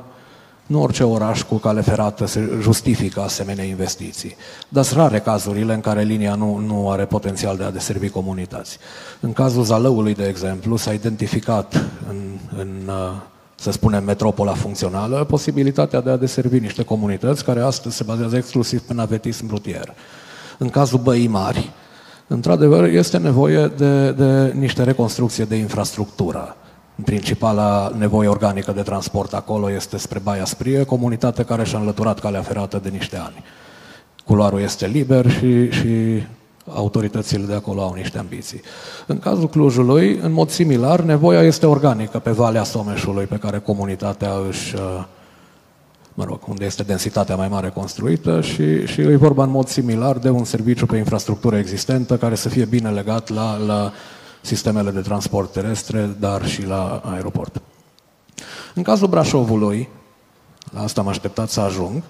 [0.69, 4.35] nu orice oraș cu cale ferată se justifică asemenea investiții.
[4.69, 8.77] Dar sunt rare cazurile în care linia nu, nu are potențial de a deservi comunități.
[9.19, 12.17] În cazul Zalăului, de exemplu, s-a identificat în,
[12.57, 12.93] în uh,
[13.55, 18.81] să spunem, metropola funcțională, posibilitatea de a deservi niște comunități care astăzi se bazează exclusiv
[18.81, 19.93] pe navetism rutier.
[20.57, 21.71] În cazul Băii Mari,
[22.27, 26.55] într-adevăr, este nevoie de, de niște reconstrucție de infrastructură
[27.05, 32.41] Principala nevoie organică de transport acolo este spre Baia Sprie, comunitate care și-a înlăturat calea
[32.41, 33.43] ferată de niște ani.
[34.25, 36.23] Culoarul este liber și, și
[36.73, 38.61] autoritățile de acolo au niște ambiții.
[39.07, 44.31] În cazul Clujului, în mod similar, nevoia este organică pe Valea Someșului, pe care comunitatea
[44.47, 45.05] își uh,
[46.13, 50.17] mă rog, unde este densitatea mai mare construită și, și e vorba în mod similar
[50.17, 53.91] de un serviciu pe infrastructură existentă care să fie bine legat la, la
[54.41, 57.61] sistemele de transport terestre, dar și la aeroport.
[58.73, 59.89] În cazul Brașovului,
[60.73, 62.03] la asta am așteptat să ajung,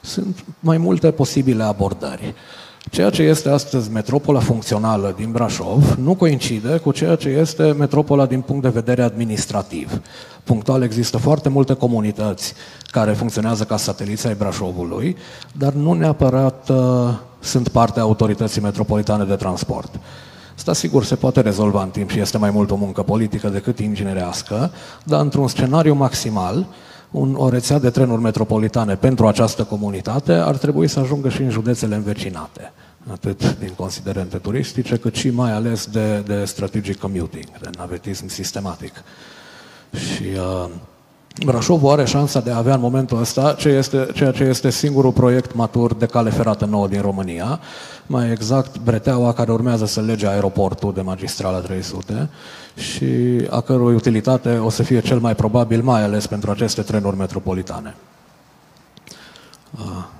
[0.00, 2.34] sunt mai multe posibile abordări.
[2.90, 8.26] Ceea ce este astăzi metropola funcțională din Brașov nu coincide cu ceea ce este metropola
[8.26, 10.00] din punct de vedere administrativ.
[10.44, 12.54] Punctual există foarte multe comunități
[12.86, 15.16] care funcționează ca sateliți ai Brașovului,
[15.52, 16.76] dar nu neapărat uh,
[17.40, 19.98] sunt parte a autorității metropolitane de transport.
[20.60, 23.78] Asta sigur se poate rezolva în timp și este mai mult o muncă politică decât
[23.78, 24.70] inginerească,
[25.04, 26.66] dar într-un scenariu maximal,
[27.10, 31.50] un, o rețea de trenuri metropolitane pentru această comunitate ar trebui să ajungă și în
[31.50, 32.72] județele învecinate,
[33.12, 38.92] atât din considerente turistice, cât și mai ales de, de strategic commuting, de navetism sistematic.
[39.92, 40.70] Și uh,
[41.38, 45.12] Brașovul are șansa de a avea în momentul ăsta ce este, ceea ce este singurul
[45.12, 47.60] proiect matur de cale ferată nouă din România,
[48.06, 52.28] mai exact Breteaua care urmează să lege aeroportul de magistrala 300
[52.74, 53.04] și
[53.50, 57.94] a cărui utilitate o să fie cel mai probabil, mai ales pentru aceste trenuri metropolitane.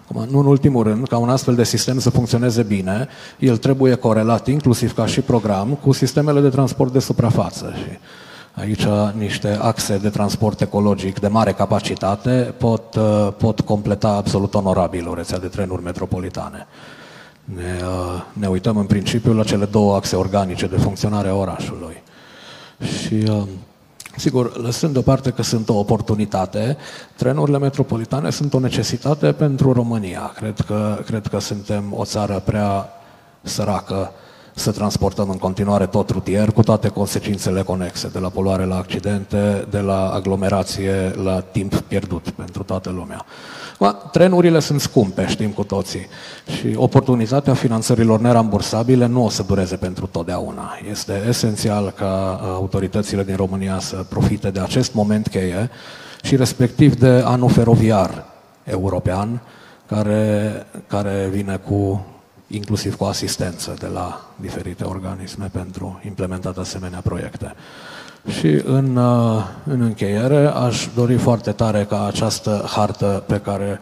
[0.05, 3.95] Acum, nu în ultimul rând, ca un astfel de sistem să funcționeze bine, el trebuie
[3.95, 7.73] corelat inclusiv ca și program cu sistemele de transport de suprafață.
[7.77, 7.99] Și
[8.55, 8.87] aici
[9.17, 12.97] niște axe de transport ecologic de mare capacitate pot,
[13.37, 16.67] pot completa absolut onorabil o rețea de trenuri metropolitane.
[17.45, 17.81] Ne,
[18.33, 22.03] ne uităm în principiu la cele două axe organice de funcționare a orașului.
[22.99, 23.43] Și, uh,
[24.17, 26.77] sigur, lăsând deoparte că sunt o oportunitate,
[27.17, 30.33] trenurile metropolitane sunt o necesitate pentru România.
[30.35, 32.89] Cred că, cred că suntem o țară prea
[33.43, 34.13] săracă
[34.55, 39.67] să transportăm în continuare tot rutier, cu toate consecințele conexe, de la poluare la accidente,
[39.71, 43.25] de la aglomerație la timp pierdut pentru toată lumea.
[43.79, 46.07] Ma, trenurile sunt scumpe, știm cu toții,
[46.59, 50.79] și oportunitatea finanțărilor nerambursabile nu o să dureze pentru totdeauna.
[50.91, 55.71] Este esențial ca autoritățile din România să profite de acest moment cheie
[56.23, 58.25] și respectiv de anul feroviar
[58.65, 59.41] european,
[59.87, 60.53] care,
[60.87, 62.07] care vine cu
[62.51, 67.55] inclusiv cu asistență de la diferite organisme pentru implementat asemenea proiecte.
[68.39, 73.81] Și în, uh, în încheiere aș dori foarte tare ca această hartă pe care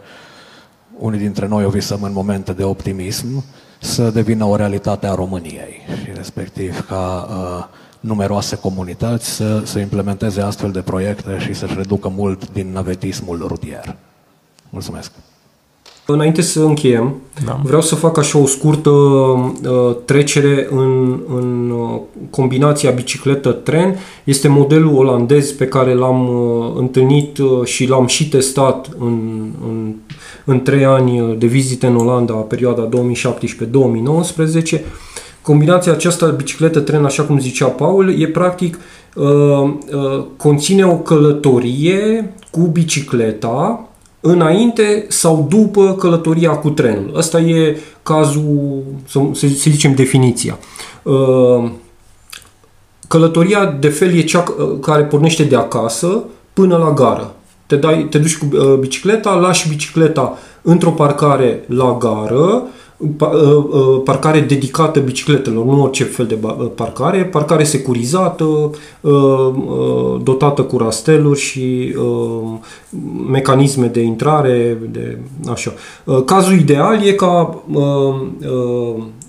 [0.99, 3.45] unii dintre noi o visăm în momente de optimism
[3.81, 7.65] să devină o realitate a României și respectiv ca uh,
[8.01, 13.97] numeroase comunități să, să implementeze astfel de proiecte și să-și reducă mult din navetismul rutier.
[14.71, 15.11] Mulțumesc!
[16.13, 17.61] Înainte să încheiem, da.
[17.65, 23.99] vreau să fac așa o scurtă uh, trecere în, în uh, combinația bicicletă-tren.
[24.25, 29.19] Este modelul olandez pe care l-am uh, întâlnit uh, și l-am și testat în,
[29.69, 29.95] în,
[30.45, 32.89] în trei ani de vizite în Olanda, perioada
[34.77, 34.81] 2017-2019.
[35.43, 38.79] Combinația aceasta bicicletă-tren, așa cum zicea Paul, e practic
[39.15, 43.88] uh, uh, conține o călătorie cu bicicleta
[44.21, 47.13] înainte sau după călătoria cu trenul.
[47.15, 48.83] Ăsta e cazul,
[49.35, 50.59] să, zicem, definiția.
[51.03, 51.71] Uh,
[53.09, 57.35] călătoria de fel e cea uh, care pornește de acasă până la gară.
[57.67, 62.69] Te, dai, te duci cu uh, bicicleta, lași bicicleta într-o parcare la gară, Uh, uh,
[64.05, 68.71] parcare dedicată bicicletelor, nu orice fel de uh, parcare, parcare securizată,
[70.23, 71.95] dotată cu rasteluri și
[73.31, 75.19] mecanisme de intrare, de
[75.51, 75.73] așa.
[76.25, 77.63] Cazul ideal e ca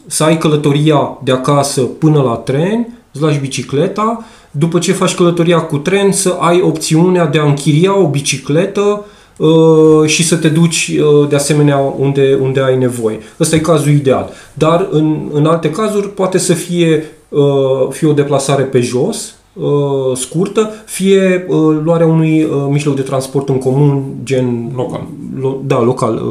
[0.06, 5.60] să ai călătoria de acasă până la tren, îți lași bicicleta, după ce faci călătoria
[5.60, 9.19] cu tren să ai opțiunea de a închiria o bicicletă Uh,
[10.06, 13.20] și să te duci uh, de asemenea unde, unde ai nevoie.
[13.40, 14.30] Ăsta e cazul ideal.
[14.54, 19.34] Dar în, în alte cazuri poate să fie, uh, fie o deplasare pe jos,
[20.16, 21.46] scurtă, fie
[21.84, 25.08] luarea unui mijloc de transport în comun, gen local.
[25.40, 26.22] Lo, da, local,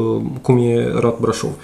[0.43, 1.51] cum e Rat Brașov.
[1.51, 1.57] Uh,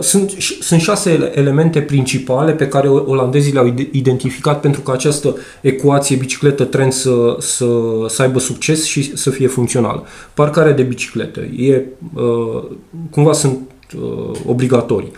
[0.00, 6.90] sunt, sunt șase elemente principale pe care olandezii le-au identificat pentru ca această ecuație bicicletă-tren
[6.90, 7.66] să, să,
[8.08, 10.04] să aibă succes și să fie funcțională.
[10.34, 11.82] Parcarea de bicicletă e,
[12.14, 12.62] uh,
[13.10, 13.58] cumva sunt
[13.96, 15.12] uh, obligatorii.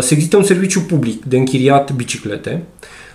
[0.00, 2.66] Să existe un serviciu public de închiriat biciclete,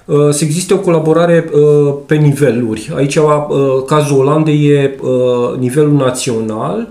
[0.06, 2.92] Uh, să existe o colaborare uh, pe niveluri.
[2.96, 3.24] Aici, uh,
[3.86, 4.96] cazul Olandei e
[5.60, 6.88] nivelul național,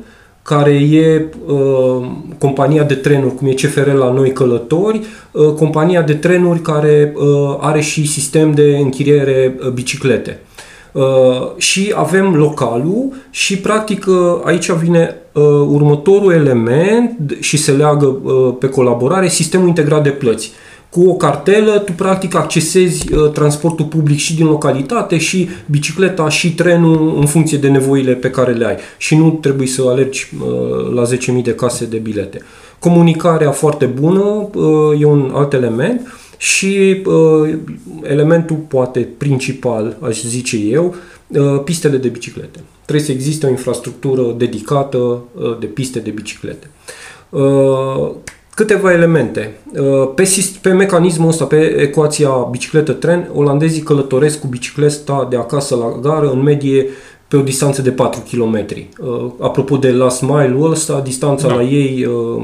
[0.50, 2.06] care e uh,
[2.38, 7.56] compania de trenuri, cum e CFR la noi călători, uh, compania de trenuri care uh,
[7.60, 10.40] are și sistem de închiriere uh, biciclete.
[10.92, 11.02] Uh,
[11.56, 18.54] și avem localul și practic uh, aici vine uh, următorul element și se leagă uh,
[18.58, 20.52] pe colaborare, sistemul integrat de plăți.
[20.90, 26.28] Uh, cu o cartelă, tu practic accesezi uh, transportul public și din localitate și bicicleta
[26.28, 28.76] și trenul în funcție de nevoile pe care le ai.
[28.96, 31.02] Și nu trebuie să alergi uh, la
[31.36, 32.40] 10.000 de case de bilete.
[32.78, 37.54] Comunicarea foarte bună uh, e un alt element și uh,
[38.02, 40.94] elementul poate principal, aș zice eu,
[41.26, 42.60] uh, pistele de biciclete.
[42.84, 46.70] Trebuie să existe o infrastructură dedicată uh, de piste de biciclete.
[48.60, 49.54] Uh, câteva elemente.
[49.72, 50.28] Uh, pe,
[50.60, 56.42] pe mecanismul ăsta, pe ecuația bicicletă-tren, olandezii călătoresc cu bicicleta de acasă la gară în
[56.42, 56.86] medie
[57.28, 58.66] pe o distanță de 4 km.
[58.98, 61.54] Uh, apropo de last mile-ul ăsta, distanța da.
[61.54, 62.42] la ei uh,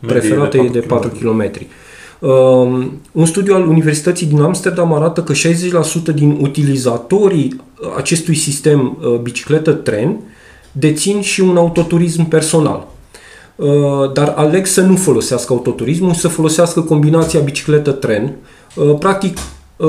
[0.00, 1.20] preferată e de 4 km.
[1.20, 1.66] km.
[2.18, 7.60] Uh, un studiu al Universității din Amsterdam arată că 60% din utilizatorii
[7.96, 10.16] acestui sistem uh, bicicletă-tren
[10.72, 12.86] dețin și un autoturism personal.
[13.56, 18.36] Uh, dar aleg să nu folosească autoturismul, să folosească combinația bicicletă-tren.
[18.74, 19.38] Uh, practic,
[19.76, 19.88] uh,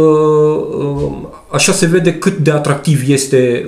[1.52, 3.66] așa se vede cât de atractiv este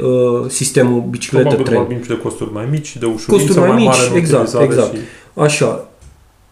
[0.47, 1.77] sistemul bicicletă-tren.
[1.77, 4.93] Vorbim și de costuri mai mici, de ușurință costuri mai, mai mici, mare exact, exact.
[4.93, 4.99] Și...
[5.33, 5.89] Așa.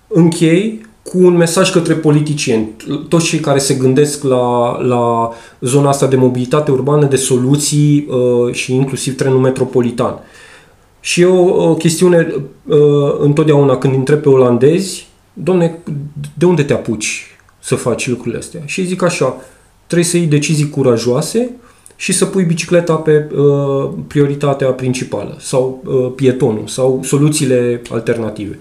[0.07, 2.75] Închei cu un mesaj către politicieni,
[3.09, 8.53] toți cei care se gândesc la, la zona asta de mobilitate urbană, de soluții uh,
[8.53, 10.13] și inclusiv trenul metropolitan.
[10.13, 10.19] Uh,
[11.07, 12.33] și e o, o chestiune
[12.65, 12.77] uh,
[13.19, 15.77] întotdeauna când întreb pe olandezi, domne,
[16.37, 17.25] de unde te apuci
[17.59, 18.61] să faci lucrurile astea?
[18.65, 19.35] Și zic așa,
[19.85, 21.49] trebuie să iei decizii curajoase
[21.95, 28.59] și să pui bicicleta pe uh, prioritatea principală sau uh, pietonul sau soluțiile alternative.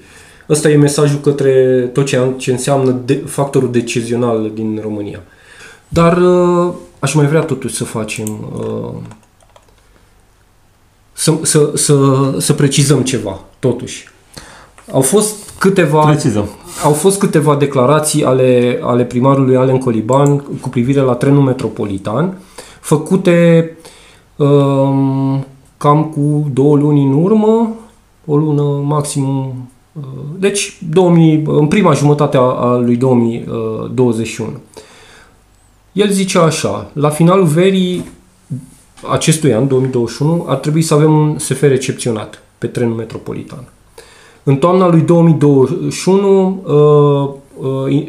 [0.48, 5.22] Ăsta e mesajul către tot ce, ce înseamnă de, factorul decizional din România.
[5.88, 8.26] Dar uh, aș mai vrea totuși să facem
[8.58, 9.02] uh,
[11.16, 11.96] să, să, să,
[12.38, 14.08] să precizăm ceva, totuși.
[14.92, 16.48] Au fost câteva, Precizăm.
[16.84, 22.38] au fost câteva declarații ale, ale primarului Alen Coliban cu privire la trenul metropolitan,
[22.80, 23.70] făcute
[24.36, 25.46] um,
[25.76, 27.74] cam cu două luni în urmă,
[28.24, 29.54] o lună maxim,
[29.92, 30.02] uh,
[30.38, 34.50] deci 2000, în prima jumătate a, a lui 2021.
[35.92, 38.04] El zice așa, la finalul verii
[39.10, 43.68] acestui an, 2021, ar trebui să avem un SF recepționat pe trenul metropolitan.
[44.42, 48.06] În toamna lui 2021 uh, uh,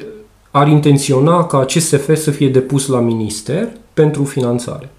[0.51, 4.89] ar intenționa ca acest SF să fie depus la minister pentru finanțare.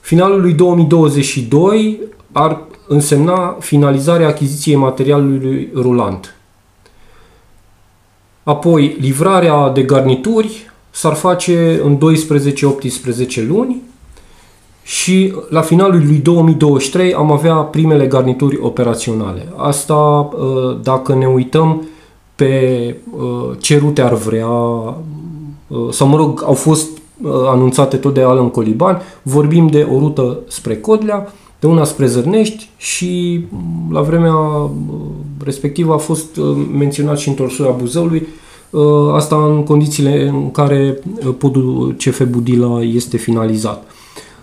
[0.00, 2.00] Finalul lui 2022
[2.32, 6.34] ar însemna finalizarea achiziției materialului rulant.
[8.42, 11.98] Apoi, livrarea de garnituri s-ar face în
[13.38, 13.82] 12-18 luni
[14.86, 19.48] și la finalul lui 2023 am avea primele garnituri operaționale.
[19.56, 21.88] Asta uh, dacă ne uităm
[22.34, 26.88] pe uh, ce rute ar vrea, uh, sau mă rog, au fost
[27.46, 32.68] anunțate tot de Alan Coliban, vorbim de o rută spre Codlea, de una spre Zărnești
[32.76, 34.34] și mm, la vremea
[35.44, 36.40] respectivă a fost
[36.72, 38.26] menționat și întorsurea Buzăului,
[39.12, 40.98] asta în condițiile în care
[41.38, 43.84] podul CF Budila este finalizat.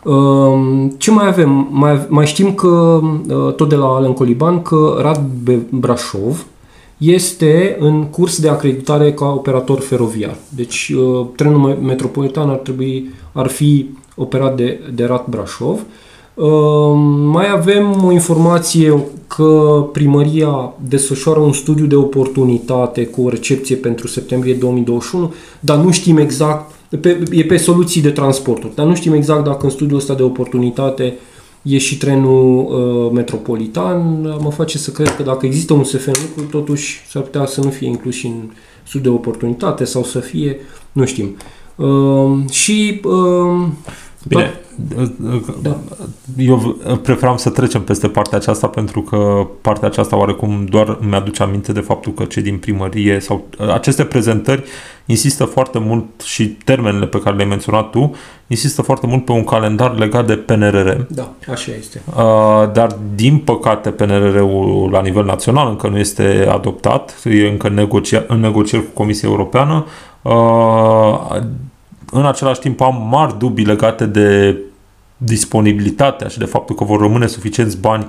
[0.05, 1.67] Ehm, ce mai avem?
[1.71, 2.99] Mai, mai știm că,
[3.29, 5.21] uh, tot de la Alen Coliban, că Rad
[5.69, 6.45] Brașov
[6.97, 10.35] este în curs de acreditare ca operator feroviar.
[10.49, 15.79] Deci uh, trenul metropolitan ar trebui, ar fi operat de, de Rad Brașov.
[16.35, 16.97] Ehm,
[17.31, 24.07] mai avem o informație că primăria desfășoară un studiu de oportunitate cu o recepție pentru
[24.07, 29.13] septembrie 2021, dar nu știm exact pe, e pe soluții de transporturi, dar nu știm
[29.13, 31.17] exact dacă în studiul ăsta de oportunitate
[31.61, 34.21] e și trenul uh, metropolitan.
[34.41, 37.61] Mă face să cred că dacă există un SF în lucru, totuși s-ar putea să
[37.61, 38.49] nu fie inclus și în
[38.83, 40.59] studiul de oportunitate sau să fie,
[40.91, 41.35] nu știm.
[41.75, 43.67] Uh, și uh,
[44.27, 44.53] Bine,
[45.61, 45.77] da.
[46.37, 51.43] Eu preferam să trecem peste partea aceasta pentru că partea aceasta oarecum doar îmi aduce
[51.43, 54.63] aminte de faptul că cei din primărie sau aceste prezentări
[55.05, 58.15] insistă foarte mult și termenele pe care le-ai menționat tu
[58.47, 60.89] insistă foarte mult pe un calendar legat de PNRR.
[61.09, 62.01] Da, așa este.
[62.73, 68.39] Dar din păcate PNRR-ul la nivel național încă nu este adoptat, e încă negocia, în
[68.39, 69.85] negocieri cu Comisia Europeană
[72.13, 74.57] în același timp am mari dubii legate de
[75.17, 78.07] disponibilitatea și de faptul că vor rămâne suficienți bani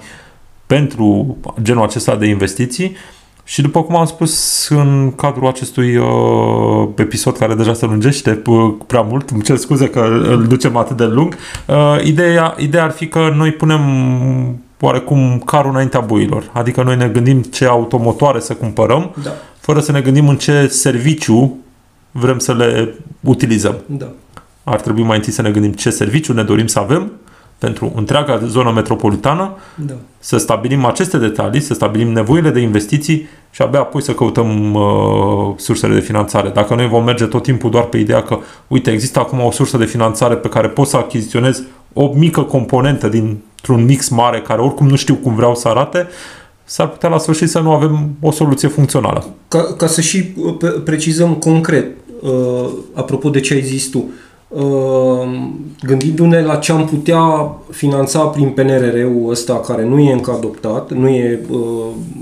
[0.67, 2.97] pentru genul acesta de investiții
[3.45, 6.07] și după cum am spus în cadrul acestui uh,
[6.95, 10.97] episod care deja se lungește uh, prea mult, îmi cer scuze că îl ducem atât
[10.97, 11.37] de lung,
[11.67, 13.81] uh, ideea, ideea ar fi că noi punem
[14.81, 16.51] oarecum carul înaintea builor.
[16.53, 19.31] Adică noi ne gândim ce automotoare să cumpărăm, Da.
[19.61, 21.57] fără să ne gândim în ce serviciu
[22.17, 23.75] vrem să le utilizăm.
[23.87, 24.09] Da.
[24.65, 27.11] Ar trebui mai întâi să ne gândim ce serviciu ne dorim să avem
[27.59, 29.95] pentru întreaga zonă metropolitană, Da.
[30.19, 34.83] să stabilim aceste detalii, să stabilim nevoile de investiții și abia apoi să căutăm uh,
[35.57, 36.49] sursele de finanțare.
[36.49, 39.77] Dacă noi vom merge tot timpul doar pe ideea că, uite, există acum o sursă
[39.77, 41.63] de finanțare pe care pot să achiziționez
[41.93, 46.07] o mică componentă dintr-un mix mare care oricum nu știu cum vreau să arate,
[46.65, 49.25] s-ar putea la sfârșit să nu avem o soluție funcțională.
[49.49, 51.87] Ca, ca să și uh, pe- precizăm concret,
[52.25, 54.11] uh, apropo de ce ai zis tu,
[54.49, 54.63] uh,
[55.83, 61.09] gândindu-ne la ce am putea finanța prin PNRR-ul ăsta care nu e încă adoptat, nu
[61.09, 61.59] e uh,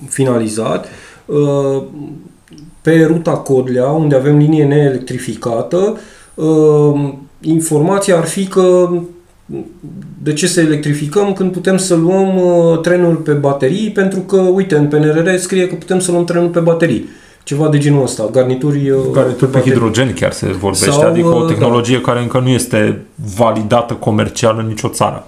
[0.09, 0.87] finalizat,
[1.27, 1.83] uh,
[2.81, 5.97] pe ruta Codlea, unde avem linie neelectrificată,
[6.35, 8.91] uh, informația ar fi că
[10.23, 14.77] de ce să electrificăm când putem să luăm uh, trenul pe baterii, pentru că, uite,
[14.77, 17.09] în PNRR scrie că putem să luăm trenul pe baterii.
[17.45, 19.73] Ceva de genul ăsta, garnituri, uh, Garnituri pe baterii.
[19.73, 24.59] hidrogen chiar se vorbește, Sau, adică o uh, tehnologie care încă nu este validată comercial
[24.59, 25.25] în nicio țară.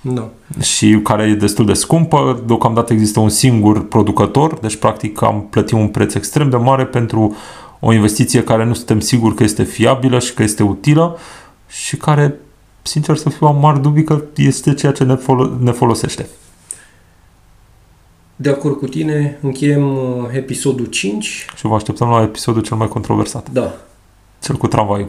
[0.00, 0.28] Da.
[0.60, 2.42] și care e destul de scumpă.
[2.46, 7.36] Deocamdată există un singur producător, deci practic am plătit un preț extrem de mare pentru
[7.80, 11.18] o investiție care nu suntem siguri că este fiabilă și că este utilă
[11.68, 12.34] și care,
[12.82, 16.28] sincer să fiu, am mari dubii că este ceea ce ne, folo- ne folosește.
[18.40, 21.46] De acord cu tine, încheiem uh, episodul 5.
[21.56, 23.72] Și vă așteptăm la episodul cel mai controversat, Da.
[24.42, 25.08] cel cu tramvaiul.